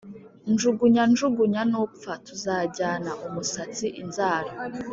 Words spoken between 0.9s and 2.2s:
njugunya nupfa